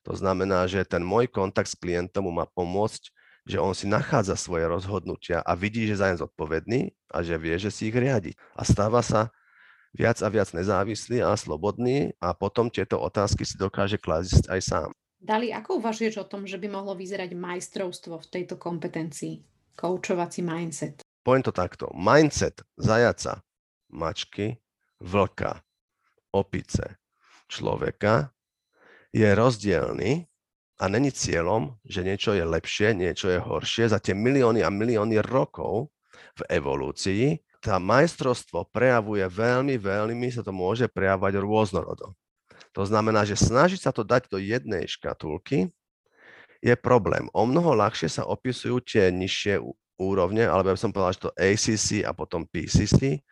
[0.07, 3.11] To znamená, že ten môj kontakt s klientom mu má pomôcť,
[3.43, 7.55] že on si nachádza svoje rozhodnutia a vidí, že za ne zodpovedný a že vie,
[7.59, 8.31] že si ich riadi.
[8.55, 9.33] A stáva sa
[9.93, 14.89] viac a viac nezávislý a slobodný a potom tieto otázky si dokáže klásť aj sám.
[15.19, 19.43] Dali, ako uvažuješ o tom, že by mohlo vyzerať majstrovstvo v tejto kompetencii?
[19.75, 21.03] Koučovací mindset.
[21.23, 21.91] Poviem to takto.
[21.91, 23.43] Mindset zajaca,
[23.91, 24.55] mačky,
[25.03, 25.59] vlka,
[26.31, 26.95] opice,
[27.51, 28.31] človeka
[29.11, 30.23] je rozdielný
[30.79, 33.91] a není cieľom, že niečo je lepšie, niečo je horšie.
[33.91, 35.91] Za tie milióny a milióny rokov
[36.39, 42.15] v evolúcii tá majstrovstvo prejavuje veľmi, veľmi sa to môže prejavovať rôznorodo.
[42.71, 45.67] To znamená, že snažiť sa to dať do jednej škatulky
[46.59, 47.27] je problém.
[47.31, 49.59] O mnoho ľahšie sa opisujú tie nižšie
[49.99, 53.23] úrovne, alebo ja by som povedal, že to ACC a potom PCC.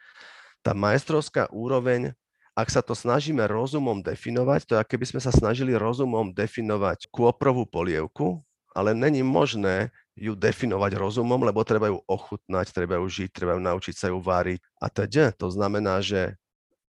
[0.59, 2.11] Tá majstrovská úroveň,
[2.51, 7.63] ak sa to snažíme rozumom definovať, to je, keby sme sa snažili rozumom definovať kôprovú
[7.63, 8.43] polievku,
[8.75, 13.61] ale není možné ju definovať rozumom, lebo treba ju ochutnať, treba ju žiť, treba ju
[13.61, 15.31] naučiť sa ju váriť a teda.
[15.37, 16.33] To znamená, že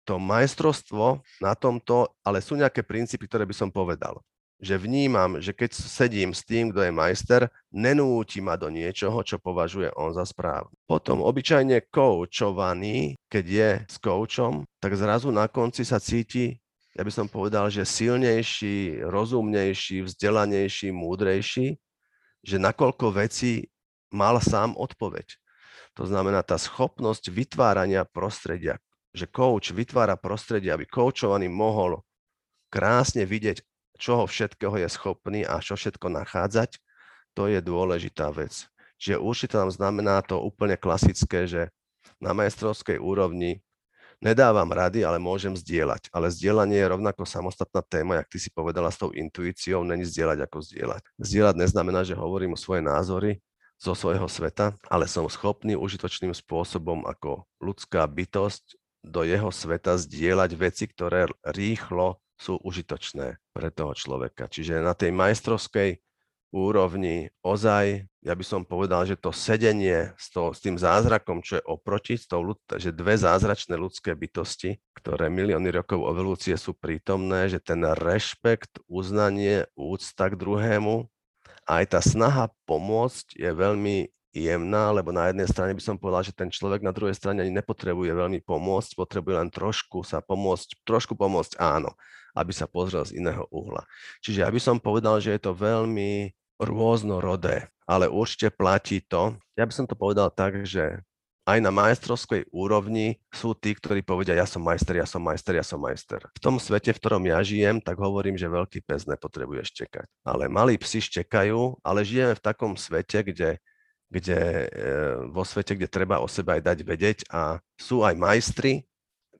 [0.05, 4.21] to majstrovstvo na tomto, ale sú nejaké princípy, ktoré by som povedal.
[4.61, 7.41] Že vnímam, že keď sedím s tým, kto je majster,
[7.73, 10.71] nenúti ma do niečoho, čo považuje on za správne.
[10.87, 16.55] Potom obyčajne koučovaný, keď je s koučom, tak zrazu na konci sa cíti,
[16.95, 21.75] ja by som povedal, že silnejší, rozumnejší, vzdelanejší, múdrejší,
[22.45, 23.65] že nakoľko veci
[24.13, 25.25] mal sám odpoveď.
[25.97, 28.77] To znamená tá schopnosť vytvárania prostredia,
[29.15, 32.05] že coach vytvára prostredie, aby coachovaný mohol
[32.69, 33.65] krásne vidieť,
[33.97, 36.77] čoho všetkého je schopný a čo všetko nachádzať,
[37.33, 38.69] to je dôležitá vec.
[39.01, 41.73] Čiže určite tam znamená to úplne klasické, že
[42.21, 43.64] na majstrovskej úrovni
[44.23, 46.11] nedávam rady, ale môžem zdieľať.
[46.11, 50.45] Ale zdieľanie je rovnako samostatná téma, jak ty si povedala s tou intuíciou, není zdieľať
[50.45, 51.01] ako zdieľať.
[51.19, 53.43] Zdieľať neznamená, že hovorím o svoje názory
[53.75, 60.51] zo svojho sveta, ale som schopný užitočným spôsobom ako ľudská bytosť do jeho sveta zdieľať
[60.57, 64.51] veci, ktoré rýchlo sú užitočné pre toho človeka.
[64.51, 66.03] Čiže na tej majstrovskej
[66.55, 71.59] úrovni ozaj, ja by som povedal, že to sedenie s, to, s tým zázrakom, čo
[71.59, 77.51] je oproti, s tou, že dve zázračné ľudské bytosti, ktoré milióny rokov evolúcie sú prítomné,
[77.51, 81.03] že ten rešpekt, uznanie, úcta k druhému,
[81.67, 86.35] aj tá snaha pomôcť je veľmi jemná, lebo na jednej strane by som povedal, že
[86.35, 91.15] ten človek na druhej strane ani nepotrebuje veľmi pomôcť, potrebuje len trošku sa pomôcť, trošku
[91.15, 91.95] pomôcť áno,
[92.35, 93.87] aby sa pozrel z iného uhla.
[94.19, 99.35] Čiže ja by som povedal, že je to veľmi rôznorodé, ale určite platí to.
[99.59, 101.03] Ja by som to povedal tak, že
[101.45, 105.61] aj na majstrovskej úrovni sú tí, ktorí povedia, ja som majster, ja som majster, ja
[105.61, 106.17] som majster.
[106.33, 110.09] V tom svete, v ktorom ja žijem, tak hovorím, že veľký pes nepotrebuje štekať.
[110.25, 113.61] Ale malí psi štekajú, ale žijeme v takom svete, kde
[114.09, 114.87] kde, e,
[115.33, 118.85] vo svete, kde treba o sebe aj dať vedieť a sú aj majstri,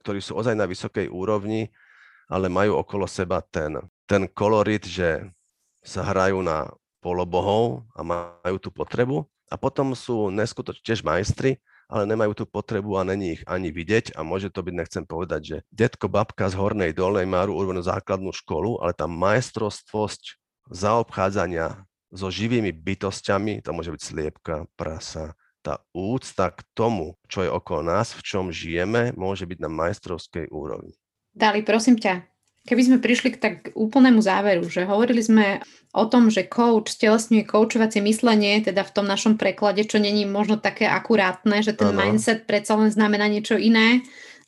[0.02, 1.70] ktorí sú ozaj na vysokej úrovni,
[2.26, 3.78] ale majú okolo seba ten,
[4.10, 5.30] ten kolorit, že
[5.86, 6.66] sa hrajú na
[7.06, 9.30] polobohov a majú tú potrebu.
[9.54, 14.18] A potom sú neskutočne tiež majstri, ale nemajú tú potrebu a není ich ani vidieť
[14.18, 18.34] a môže to byť, nechcem povedať, že detko, babka z Hornej Dolnej majú urvenú základnú
[18.34, 20.42] školu, ale tá majstrovstvosť
[20.74, 27.54] zaobchádzania so živými bytostiami, to môže byť sliepka, prasa, tá úcta k tomu, čo je
[27.54, 30.98] okolo nás, v čom žijeme, môže byť na majstrovskej úrovni.
[31.38, 32.35] Dali, prosím ťa,
[32.66, 35.62] keby sme prišli k tak úplnému záveru, že hovorili sme
[35.94, 40.58] o tom, že coach stelesňuje coachovacie myslenie, teda v tom našom preklade, čo není možno
[40.58, 42.02] také akurátne, že ten ano.
[42.02, 44.04] mindset predsa len znamená niečo iné,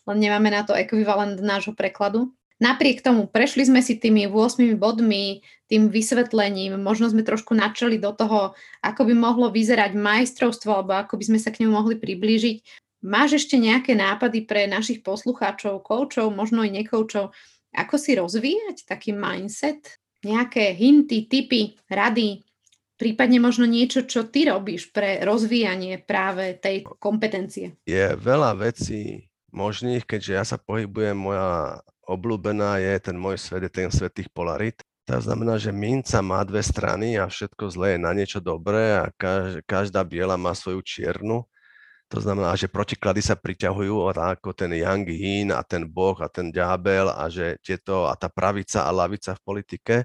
[0.09, 2.33] len nemáme na to ekvivalent nášho prekladu.
[2.57, 8.09] Napriek tomu prešli sme si tými 8 bodmi, tým vysvetlením, možno sme trošku načali do
[8.17, 12.57] toho, ako by mohlo vyzerať majstrovstvo, alebo ako by sme sa k nemu mohli priblížiť.
[13.05, 17.29] Máš ešte nejaké nápady pre našich poslucháčov, koučov, možno aj nekoučov,
[17.77, 20.01] ako si rozvíjať taký mindset?
[20.25, 22.41] Nejaké hinty, tipy, rady,
[22.97, 27.77] prípadne možno niečo, čo ty robíš pre rozvíjanie práve tej kompetencie?
[27.85, 33.71] Je veľa vecí možných, keďže ja sa pohybujem, moja obľúbená je ten môj svet, je
[33.71, 34.81] ten svet tých polarit.
[35.07, 39.07] To znamená, že minca má dve strany a všetko zlé je na niečo dobré a
[39.63, 41.47] každá biela má svoju čiernu.
[42.07, 46.55] To znamená, že protiklady sa priťahujú ako ten Yang Yin a ten Boh a ten
[46.55, 49.95] diabel a že tieto a tá pravica a lavica v politike.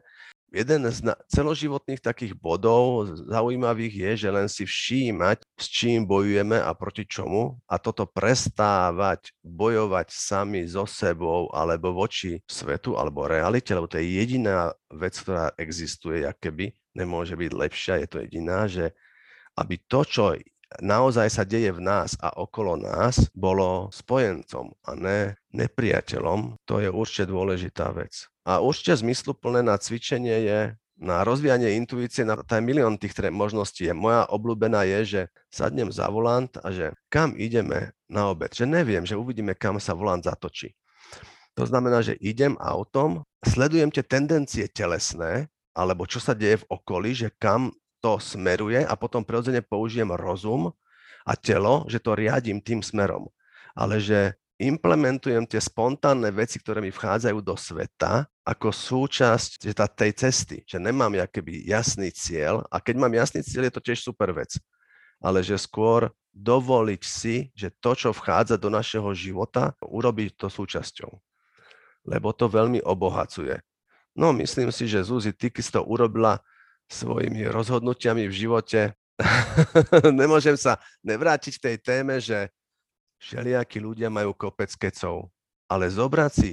[0.53, 6.77] Jeden z celoživotných takých bodov zaujímavých je, že len si všímať, s čím bojujeme a
[6.77, 7.57] proti čomu.
[7.65, 14.13] A toto prestávať bojovať sami so sebou alebo voči svetu alebo realite, lebo to je
[14.13, 18.93] jediná vec, ktorá existuje, keby nemôže byť lepšia, je to jediná, že
[19.57, 20.37] aby to, čo
[20.81, 26.89] naozaj sa deje v nás a okolo nás, bolo spojencom a ne nepriateľom, to je
[26.89, 28.31] určite dôležitá vec.
[28.49, 30.61] A určite zmysluplné na cvičenie je
[31.03, 33.95] na rozvíjanie intuície, na taj milión tých možností je.
[33.95, 38.55] Moja obľúbená je, že sadnem za volant a že kam ideme na obed.
[38.55, 40.71] Že neviem, že uvidíme, kam sa volant zatočí.
[41.59, 47.13] To znamená, že idem autom, sledujem tie tendencie telesné, alebo čo sa deje v okolí,
[47.13, 50.75] že kam to smeruje a potom prirodzene použijem rozum
[51.23, 53.31] a telo, že to riadím tým smerom.
[53.79, 60.57] Ale že implementujem tie spontánne veci, ktoré mi vchádzajú do sveta, ako súčasť tej cesty,
[60.67, 64.59] že nemám keby jasný cieľ a keď mám jasný cieľ, je to tiež super vec.
[65.23, 71.11] Ale že skôr dovoliť si, že to, čo vchádza do našeho života, urobiť to súčasťou.
[72.03, 73.63] Lebo to veľmi obohacuje.
[74.19, 76.43] No, myslím si, že Zuzi, ty si to urobila
[76.93, 78.81] svojimi rozhodnutiami v živote.
[80.21, 82.53] Nemôžem sa nevrátiť k tej téme, že
[83.23, 85.33] všelijakí ľudia majú kopec kecov,
[85.71, 86.51] ale zobrať si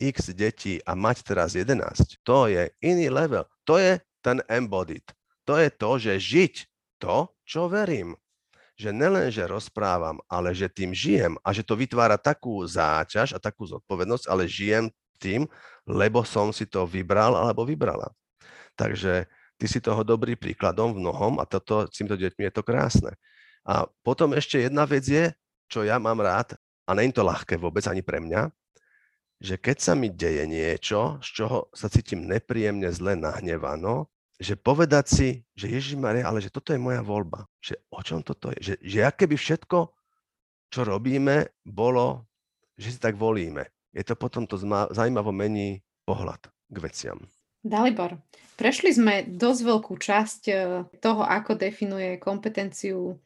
[0.00, 3.44] x detí a mať teraz 11, to je iný level.
[3.68, 5.04] To je ten embodied.
[5.44, 6.54] To je to, že žiť
[7.00, 8.16] to, čo verím.
[8.80, 13.38] Že nelen, že rozprávam, ale že tým žijem a že to vytvára takú záťaž a
[13.42, 14.88] takú zodpovednosť, ale žijem
[15.20, 15.44] tým,
[15.84, 18.08] lebo som si to vybral alebo vybrala.
[18.72, 19.28] Takže
[19.60, 23.12] ty si toho dobrý príkladom v mnohom a toto, s týmto deťmi je to krásne.
[23.68, 25.28] A potom ešte jedna vec je,
[25.68, 26.56] čo ja mám rád,
[26.88, 28.48] a nie je to ľahké vôbec ani pre mňa,
[29.40, 34.08] že keď sa mi deje niečo, z čoho sa cítim nepríjemne, zle, nahnevano,
[34.40, 37.44] že povedať si, že Ježiš Maria, ale že toto je moja voľba.
[37.60, 38.72] Že o čom toto je?
[38.72, 39.78] Že, že aké by všetko,
[40.72, 42.24] čo robíme, bolo,
[42.80, 43.68] že si tak volíme.
[43.92, 44.56] Je to potom to
[44.92, 47.20] zaujímavo mení pohľad k veciam.
[47.60, 48.16] Dalibor,
[48.56, 50.54] prešli sme dosť veľkú časť e,
[50.96, 53.20] toho, ako definuje kompetenciu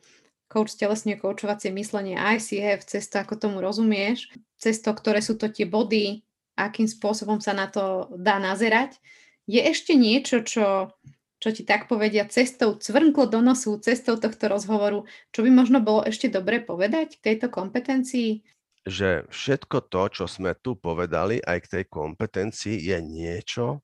[0.50, 5.46] coach telesne koučovacie myslenie ICF, cez to, ako tomu rozumieš, cez to, ktoré sú to
[5.46, 6.26] tie body,
[6.58, 8.98] akým spôsobom sa na to dá nazerať.
[9.46, 10.90] Je ešte niečo, čo,
[11.38, 16.02] čo ti tak povedia cestou cvrnklo do nosu, cestou tohto rozhovoru, čo by možno bolo
[16.06, 18.42] ešte dobre povedať k tejto kompetencii?
[18.82, 23.82] Že všetko to, čo sme tu povedali aj k tej kompetencii, je niečo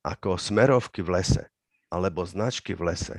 [0.00, 1.44] ako smerovky v lese
[1.90, 3.16] alebo značky v lese.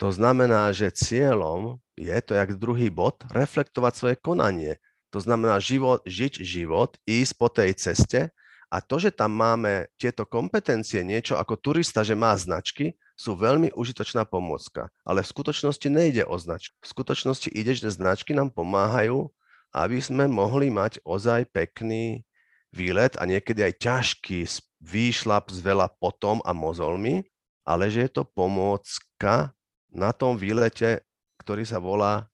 [0.00, 4.80] To znamená, že cieľom je, to jak druhý bod, reflektovať svoje konanie.
[5.12, 8.32] To znamená život, žiť život, ísť po tej ceste
[8.70, 13.74] a to, že tam máme tieto kompetencie, niečo ako turista, že má značky, sú veľmi
[13.74, 14.88] užitočná pomôcka.
[15.02, 16.72] Ale v skutočnosti nejde o značku.
[16.80, 19.28] V skutočnosti ide, že značky nám pomáhajú,
[19.74, 22.22] aby sme mohli mať ozaj pekný
[22.70, 24.46] výlet a niekedy aj ťažký
[24.80, 27.22] výšlap s veľa potom a mozolmi,
[27.68, 29.52] ale že je to pomôcka
[29.92, 31.04] na tom výlete,
[31.40, 32.28] ktorý sa volá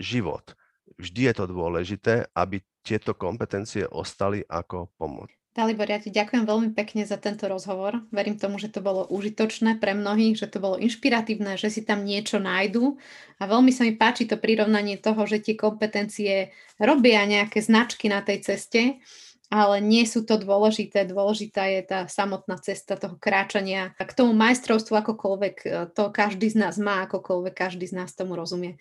[0.00, 0.56] život.
[0.96, 5.28] Vždy je to dôležité, aby tieto kompetencie ostali ako pomoc.
[5.50, 8.06] Dalibor, ja ti ďakujem veľmi pekne za tento rozhovor.
[8.14, 12.06] Verím tomu, že to bolo užitočné pre mnohých, že to bolo inšpiratívne, že si tam
[12.06, 12.94] niečo nájdu.
[13.42, 18.22] A veľmi sa mi páči to prirovnanie toho, že tie kompetencie robia nejaké značky na
[18.22, 19.02] tej ceste,
[19.50, 21.02] ale nie sú to dôležité.
[21.10, 23.92] Dôležitá je tá samotná cesta toho kráčania.
[23.98, 28.38] K tomu majstrovstvu akokoľvek e, to každý z nás má, akokoľvek každý z nás tomu
[28.38, 28.78] rozumie.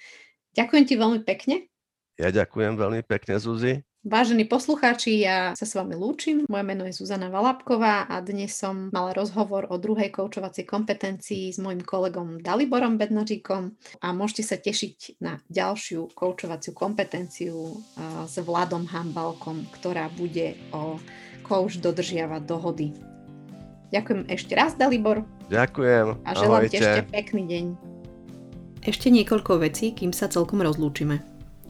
[0.54, 1.66] Ďakujem ti veľmi pekne.
[2.22, 3.82] Ja ďakujem veľmi pekne, Zuzi.
[4.00, 6.48] Vážení poslucháči, ja sa s vami lúčim.
[6.48, 11.60] Moje meno je Zuzana Valapková a dnes som mala rozhovor o druhej koučovacej kompetencii s
[11.60, 17.84] mojim kolegom Daliborom Bednaříkom a môžete sa tešiť na ďalšiu koučovaciu kompetenciu
[18.24, 20.96] s Vladom Hambalkom, ktorá bude o
[21.44, 22.96] kouč dodržiavať dohody.
[23.92, 25.28] Ďakujem ešte raz, Dalibor.
[25.52, 26.24] Ďakujem.
[26.24, 27.66] A želám ti ešte pekný deň.
[28.80, 31.20] Ešte niekoľko vecí, kým sa celkom rozlúčime.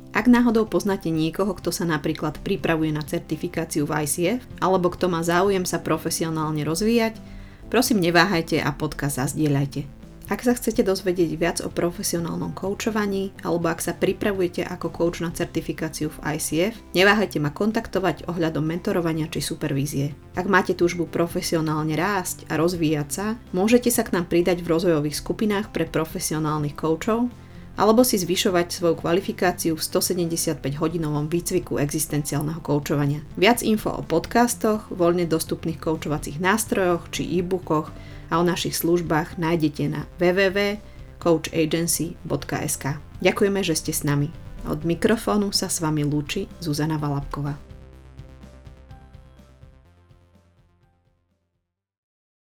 [0.09, 5.21] Ak náhodou poznáte niekoho, kto sa napríklad pripravuje na certifikáciu v ICF, alebo kto má
[5.21, 7.21] záujem sa profesionálne rozvíjať,
[7.69, 9.99] prosím neváhajte a podcast zazdieľajte.
[10.29, 15.33] Ak sa chcete dozvedieť viac o profesionálnom koučovaní, alebo ak sa pripravujete ako coach na
[15.33, 20.13] certifikáciu v ICF, neváhajte ma kontaktovať ohľadom mentorovania či supervízie.
[20.37, 23.25] Ak máte túžbu profesionálne rásť a rozvíjať sa,
[23.57, 27.25] môžete sa k nám pridať v rozvojových skupinách pre profesionálnych koučov,
[27.79, 33.23] alebo si zvyšovať svoju kvalifikáciu v 175-hodinovom výcviku existenciálneho koučovania.
[33.39, 37.87] Viac info o podcastoch, voľne dostupných koučovacích nástrojoch či e-bookoch
[38.27, 42.85] a o našich službách nájdete na www.coachagency.sk.
[43.23, 44.27] Ďakujeme, že ste s nami.
[44.67, 47.68] Od mikrofónu sa s vami lúči Zuzana Valapková.